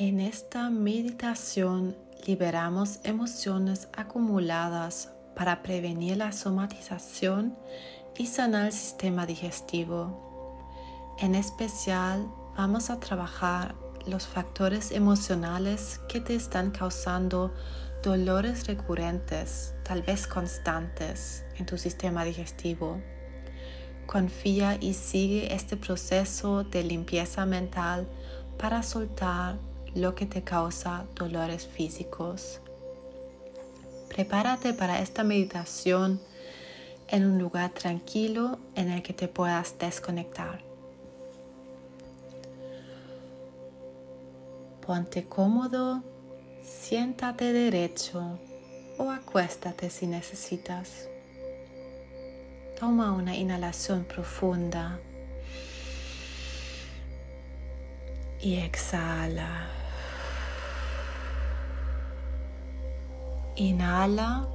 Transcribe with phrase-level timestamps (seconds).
[0.00, 1.94] En esta meditación
[2.26, 7.54] liberamos emociones acumuladas para prevenir la somatización
[8.16, 10.56] y sanar el sistema digestivo.
[11.18, 12.26] En especial
[12.56, 13.74] vamos a trabajar
[14.06, 17.52] los factores emocionales que te están causando
[18.02, 23.02] dolores recurrentes, tal vez constantes, en tu sistema digestivo.
[24.06, 28.08] Confía y sigue este proceso de limpieza mental
[28.56, 29.58] para soltar
[29.94, 32.60] lo que te causa dolores físicos.
[34.08, 36.20] Prepárate para esta meditación
[37.08, 40.62] en un lugar tranquilo en el que te puedas desconectar.
[44.84, 46.02] Ponte cómodo,
[46.62, 48.38] siéntate derecho
[48.98, 51.08] o acuéstate si necesitas.
[52.78, 54.98] Toma una inhalación profunda
[58.40, 59.79] y exhala.
[63.60, 64.48] Inhala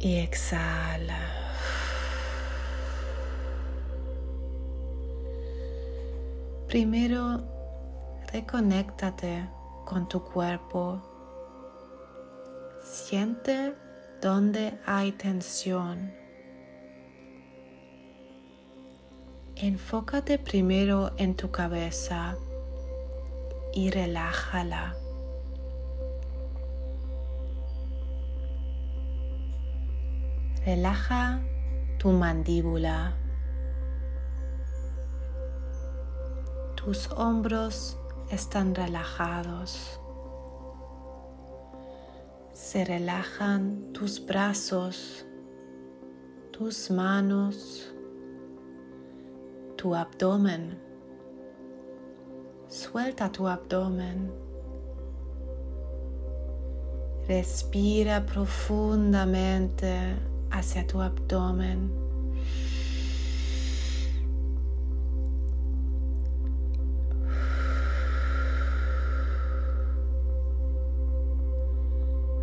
[0.00, 1.20] y exhala.
[6.66, 7.44] Primero,
[8.32, 9.48] reconéctate
[9.84, 11.00] con tu cuerpo.
[12.82, 13.72] Siente
[14.20, 16.12] donde hay tensión.
[19.54, 22.36] Enfócate primero en tu cabeza
[23.72, 24.96] y relájala.
[30.64, 31.40] Relaja
[31.98, 33.16] tu mandíbula.
[36.76, 37.96] Tus hombros
[38.30, 40.00] están relajados.
[42.52, 45.24] Se relajan tus brazos,
[46.50, 47.94] tus manos,
[49.76, 50.78] tu abdomen.
[52.68, 54.30] Suelta tu abdomen.
[57.26, 60.16] Respira profundamente
[60.50, 61.90] hacia tu abdomen.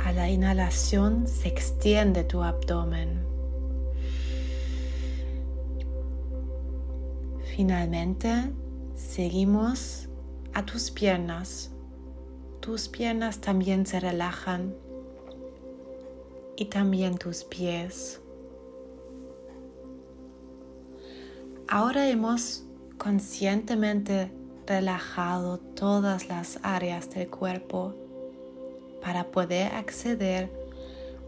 [0.00, 3.26] A la inhalación se extiende tu abdomen.
[7.56, 8.52] Finalmente,
[8.94, 10.08] seguimos
[10.54, 11.72] a tus piernas.
[12.60, 14.74] Tus piernas también se relajan
[16.58, 18.20] y también tus pies.
[21.68, 22.64] Ahora hemos
[22.98, 24.32] conscientemente
[24.66, 27.94] relajado todas las áreas del cuerpo
[29.00, 30.50] para poder acceder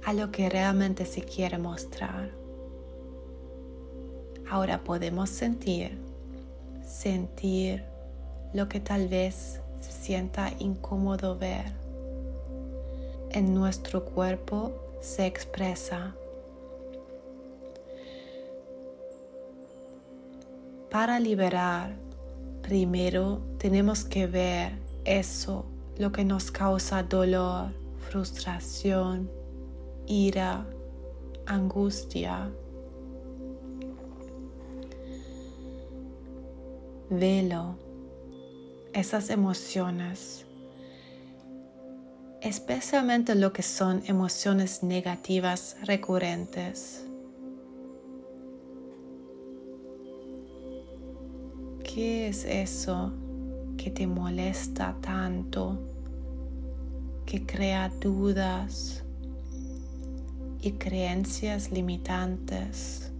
[0.04, 2.32] a lo que realmente se quiere mostrar.
[4.50, 5.96] Ahora podemos sentir,
[6.84, 7.84] sentir
[8.52, 11.66] lo que tal vez se sienta incómodo ver.
[13.30, 16.14] En nuestro cuerpo se expresa.
[20.90, 21.96] Para liberar,
[22.62, 24.72] primero tenemos que ver
[25.04, 25.64] eso,
[25.98, 27.70] lo que nos causa dolor,
[28.10, 29.30] frustración,
[30.06, 30.66] ira,
[31.46, 32.50] angustia.
[37.08, 37.76] Velo,
[38.92, 40.46] esas emociones
[42.40, 47.04] especialmente lo que son emociones negativas recurrentes.
[51.84, 53.12] ¿Qué es eso
[53.76, 55.78] que te molesta tanto,
[57.26, 59.02] que crea dudas
[60.62, 63.12] y creencias limitantes?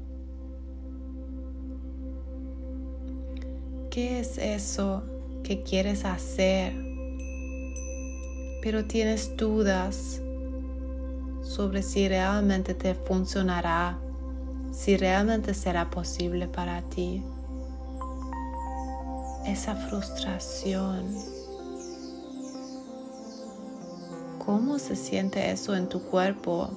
[3.91, 5.03] ¿Qué es eso
[5.43, 6.90] que quieres hacer
[8.63, 10.21] pero tienes dudas
[11.43, 13.99] sobre si realmente te funcionará,
[14.73, 17.23] si realmente será posible para ti.
[19.47, 21.07] Esa frustración.
[24.45, 26.71] ¿Cómo se siente eso en tu cuerpo?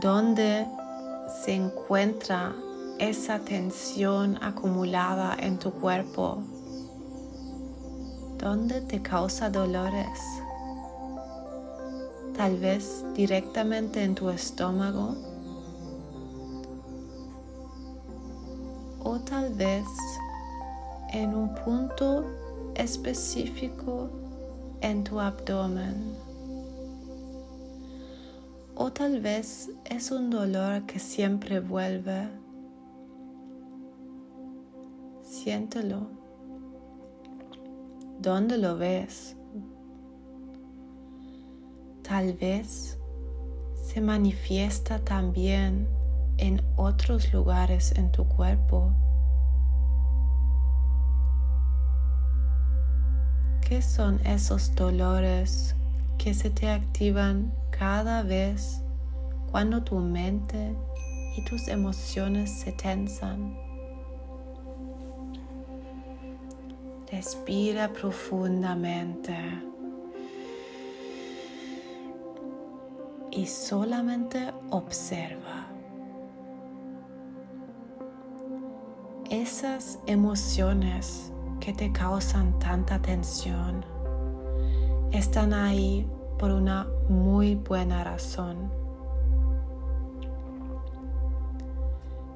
[0.00, 0.66] ¿Dónde
[1.44, 2.54] se encuentra
[2.98, 6.42] esa tensión acumulada en tu cuerpo?
[8.44, 10.20] ¿Dónde te causa dolores.
[12.36, 15.16] Tal vez directamente en tu estómago.
[19.02, 19.86] O tal vez
[21.14, 22.26] en un punto
[22.74, 24.10] específico
[24.82, 26.14] en tu abdomen.
[28.74, 32.28] O tal vez es un dolor que siempre vuelve
[35.22, 36.23] Siéntelo.
[38.24, 39.36] ¿Dónde lo ves?
[42.02, 42.98] Tal vez
[43.74, 45.86] se manifiesta también
[46.38, 48.94] en otros lugares en tu cuerpo.
[53.60, 55.76] ¿Qué son esos dolores
[56.16, 58.80] que se te activan cada vez
[59.50, 60.74] cuando tu mente
[61.36, 63.63] y tus emociones se tensan?
[67.10, 69.36] Respira profundamente
[73.30, 75.66] y solamente observa.
[79.30, 83.84] Esas emociones que te causan tanta tensión
[85.12, 86.06] están ahí
[86.38, 88.70] por una muy buena razón.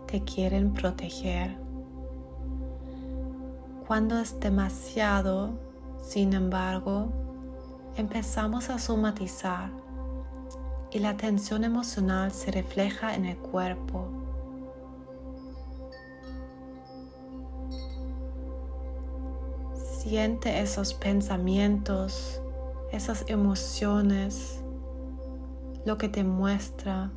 [0.07, 1.68] Te quieren proteger
[3.89, 5.59] cuando es demasiado,
[6.03, 7.09] sin embargo,
[7.97, 9.71] empezamos a somatizar
[10.91, 14.09] y la tensión emocional se refleja en el cuerpo.
[19.75, 22.43] Siente esos pensamientos,
[22.93, 24.63] esas emociones,
[25.87, 27.11] lo que te muestra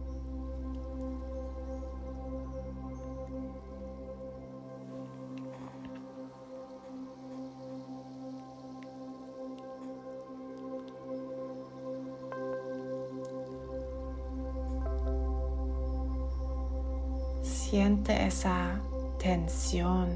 [17.72, 18.82] Siente esa
[19.18, 20.10] tensión,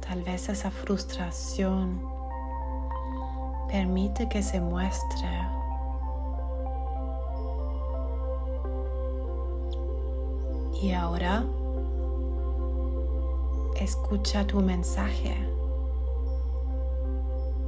[0.00, 2.00] tal vez esa frustración.
[3.68, 5.28] Permite que se muestre.
[10.80, 11.44] Y ahora
[13.78, 15.36] escucha tu mensaje.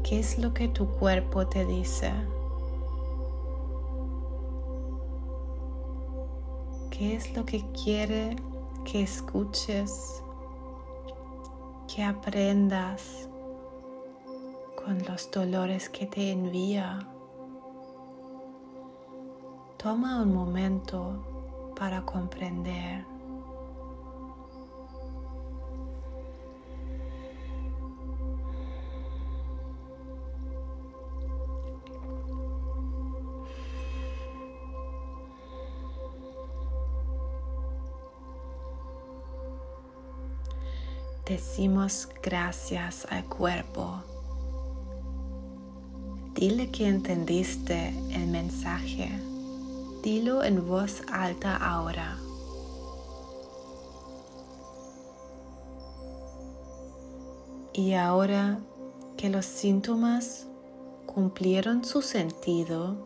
[0.02, 2.10] ¿Qué es lo que tu cuerpo te dice?
[6.90, 8.34] ¿Qué es lo que quiere
[8.86, 10.22] que escuches,
[11.92, 13.28] que aprendas
[14.76, 17.00] con los dolores que te envía.
[19.76, 23.15] Toma un momento para comprender.
[41.26, 44.02] Decimos gracias al cuerpo.
[46.34, 49.10] Dile que entendiste el mensaje.
[50.02, 52.18] Dilo en voz alta ahora.
[57.72, 58.60] Y ahora
[59.16, 60.46] que los síntomas
[61.06, 62.96] cumplieron su sentido,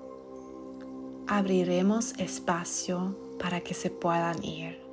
[1.26, 4.89] abriremos espacio para que se puedan ir.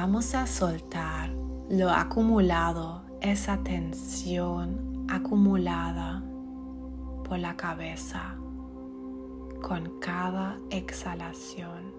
[0.00, 1.28] Vamos a soltar
[1.68, 6.22] lo acumulado, esa tensión acumulada
[7.24, 8.36] por la cabeza
[9.60, 11.92] con cada exhalación.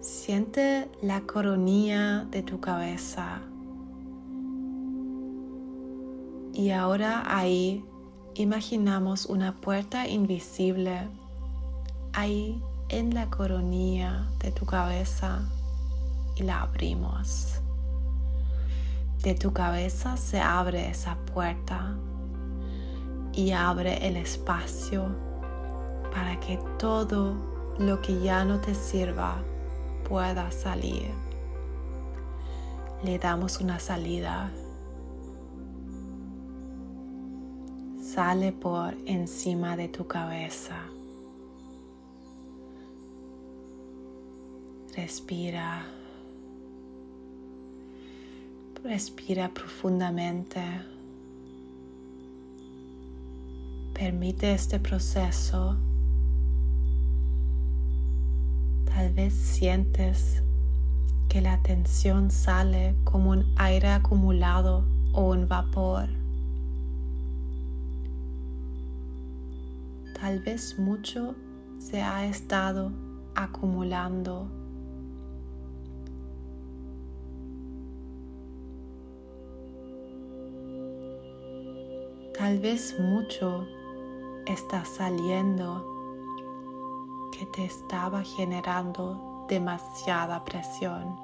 [0.00, 3.40] Siente la coronilla de tu cabeza.
[6.52, 7.84] Y ahora ahí
[8.34, 11.06] imaginamos una puerta invisible
[12.12, 15.48] ahí en la coronilla de tu cabeza
[16.36, 17.60] y la abrimos.
[19.22, 21.96] De tu cabeza se abre esa puerta
[23.32, 25.06] y abre el espacio
[26.12, 27.34] para que todo
[27.78, 29.42] lo que ya no te sirva
[30.08, 31.10] pueda salir.
[33.02, 34.50] Le damos una salida.
[38.00, 40.76] Sale por encima de tu cabeza.
[44.94, 46.03] Respira.
[48.84, 50.60] Respira profundamente.
[53.94, 55.78] Permite este proceso.
[58.84, 60.42] Tal vez sientes
[61.30, 66.10] que la tensión sale como un aire acumulado o un vapor.
[70.20, 71.34] Tal vez mucho
[71.78, 72.92] se ha estado
[73.34, 74.63] acumulando
[82.54, 83.66] Tal vez mucho
[84.46, 85.84] está saliendo
[87.32, 91.18] que te estaba generando demasiada presión.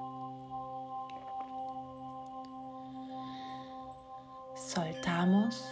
[4.57, 5.65] Soltamos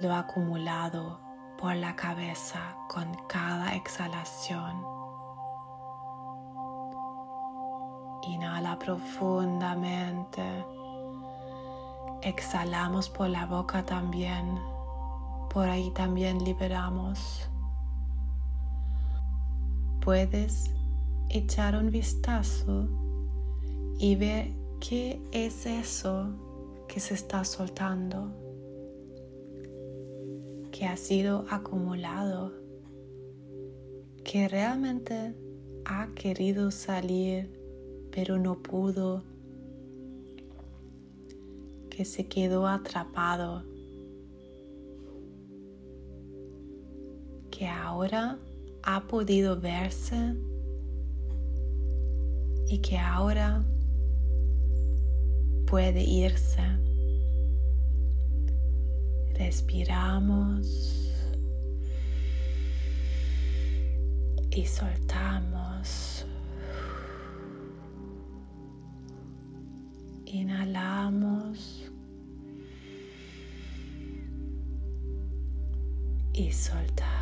[0.00, 1.20] lo acumulado
[1.58, 4.82] por la cabeza con cada exhalación.
[8.22, 10.64] Inhala profundamente.
[12.22, 14.71] Exhalamos por la boca también.
[15.52, 17.48] Por ahí también liberamos.
[20.00, 20.70] Puedes
[21.28, 22.88] echar un vistazo
[23.98, 26.30] y ver qué es eso
[26.88, 28.42] que se está soltando
[30.72, 32.52] que ha sido acumulado,
[34.24, 35.34] que realmente
[35.84, 37.60] ha querido salir
[38.10, 39.22] pero no pudo,
[41.88, 43.64] que se quedó atrapado,
[47.62, 48.38] que ahora
[48.82, 50.34] ha podido verse
[52.68, 53.62] y que ahora
[55.68, 56.60] puede irse.
[59.34, 61.08] Respiramos
[64.50, 66.26] y soltamos.
[70.26, 71.88] Inhalamos
[76.32, 77.21] y soltamos.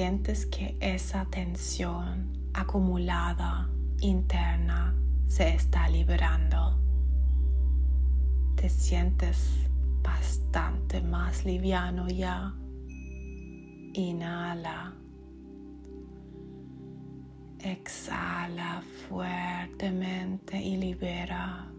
[0.00, 3.68] Sientes que esa tensión acumulada
[4.00, 4.94] interna
[5.26, 6.80] se está liberando.
[8.56, 9.68] Te sientes
[10.02, 12.54] bastante más liviano ya.
[13.92, 14.94] Inhala.
[17.58, 21.70] Exhala fuertemente y libera.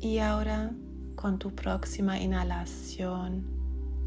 [0.00, 0.72] Y ahora
[1.14, 3.57] con tu próxima inhalación,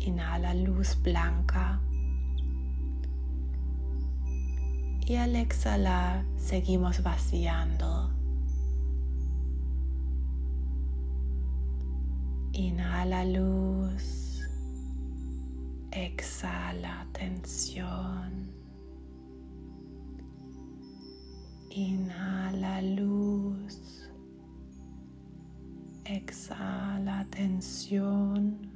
[0.06, 1.80] inhala luz blanca
[5.06, 8.12] y al exhalar seguimos vaciando.
[12.54, 14.42] Inhala luz,
[15.92, 18.52] exhala tensión.
[21.72, 24.10] Inhala luz,
[26.06, 28.71] exhala tensión.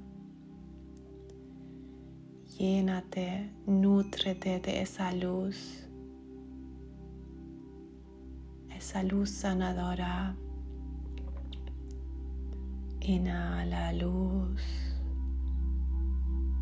[2.58, 5.86] Llénate, nutrete de esa luz
[8.86, 10.36] esa luz sanadora.
[13.02, 14.62] Inhala luz.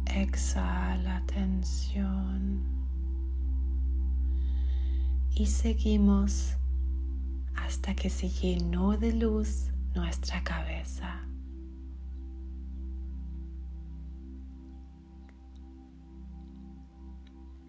[0.05, 2.63] Exhala tensión.
[5.35, 6.55] Y seguimos
[7.55, 11.27] hasta que se llenó de luz nuestra cabeza.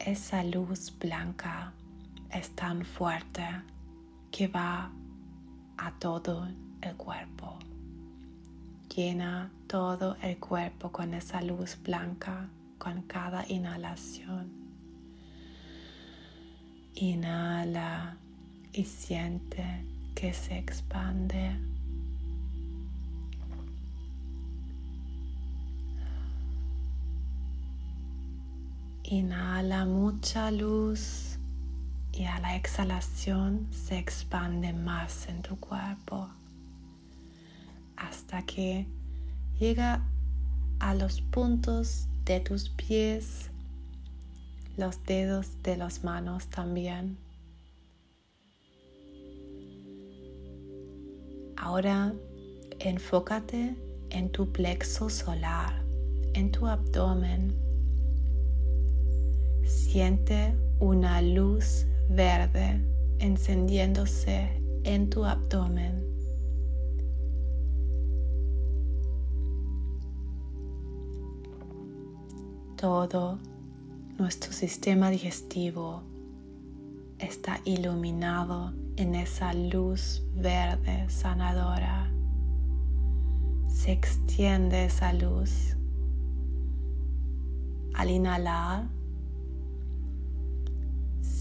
[0.04, 1.72] Esa luz blanca
[2.30, 3.42] es tan fuerte
[4.30, 4.92] que va
[5.78, 6.46] a todo
[6.82, 7.58] el cuerpo.
[8.94, 14.52] Llena todo el cuerpo con esa luz blanca con cada inhalación.
[16.96, 18.18] Inhala
[18.74, 21.56] y siente que se expande.
[29.06, 31.38] Inhala mucha luz
[32.10, 36.30] y a la exhalación se expande más en tu cuerpo
[37.96, 38.86] hasta que
[39.60, 40.02] llega
[40.78, 43.50] a los puntos de tus pies,
[44.78, 47.18] los dedos de las manos también.
[51.58, 52.14] Ahora
[52.78, 53.76] enfócate
[54.08, 55.82] en tu plexo solar,
[56.32, 57.73] en tu abdomen.
[59.64, 62.80] Siente una luz verde
[63.18, 66.04] encendiéndose en tu abdomen.
[72.76, 73.38] Todo
[74.18, 76.02] nuestro sistema digestivo
[77.18, 82.10] está iluminado en esa luz verde sanadora.
[83.68, 85.76] Se extiende esa luz.
[87.94, 88.88] Al inhalar,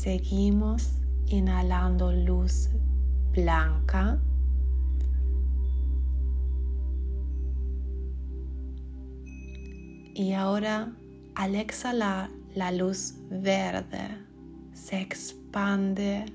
[0.03, 2.67] Seguimos inhalando luz
[3.31, 4.19] blanca.
[10.13, 10.91] Y ahora
[11.35, 14.09] al exhalar la luz verde
[14.73, 16.25] se expande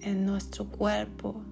[0.00, 1.42] en nuestro cuerpo.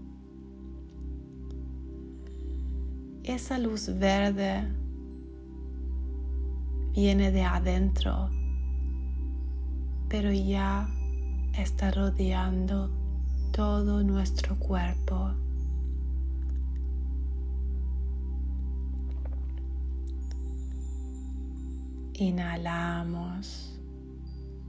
[3.25, 4.69] Esa luz verde
[6.95, 8.31] viene de adentro,
[10.09, 10.89] pero ya
[11.59, 12.91] está rodeando
[13.53, 15.33] todo nuestro cuerpo.
[22.15, 23.79] Inhalamos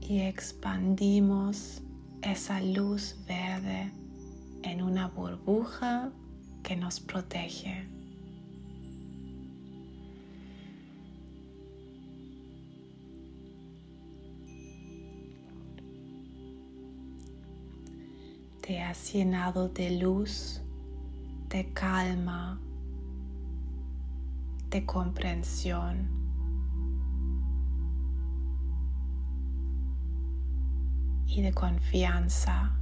[0.00, 1.82] y expandimos
[2.22, 3.92] esa luz verde
[4.62, 6.10] en una burbuja
[6.62, 7.97] que nos protege.
[18.68, 20.60] Te has llenado de luz,
[21.48, 22.60] de calma,
[24.68, 26.18] de comprensión.
[31.26, 32.78] y de confianza.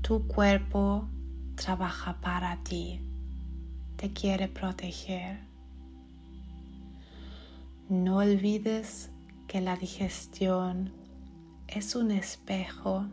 [0.00, 1.08] Tu cuerpo
[1.56, 3.02] trabaja para ti,
[3.96, 5.40] te quiere proteger.
[7.90, 9.10] No olvides
[9.46, 11.05] que la digestión
[11.68, 13.06] es un espejo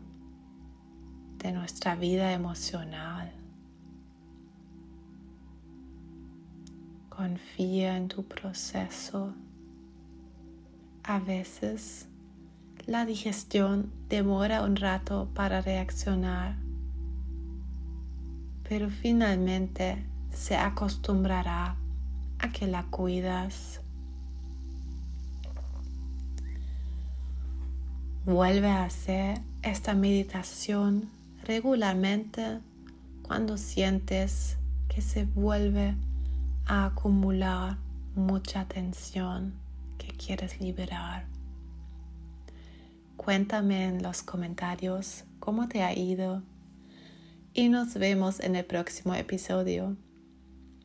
[1.38, 3.32] de nuestra vida emocional.
[7.08, 9.34] Confía en tu proceso.
[11.02, 12.08] A veces
[12.86, 16.64] la digestión demora un rato para reaccionar
[18.68, 21.76] pero finalmente se acostumbrará
[22.38, 23.83] a que la cuidas.
[28.26, 31.10] Vuelve a hacer esta meditación
[31.42, 32.58] regularmente
[33.20, 34.56] cuando sientes
[34.88, 35.94] que se vuelve
[36.64, 37.76] a acumular
[38.14, 39.52] mucha tensión
[39.98, 41.26] que quieres liberar.
[43.18, 46.42] Cuéntame en los comentarios cómo te ha ido
[47.52, 49.98] y nos vemos en el próximo episodio.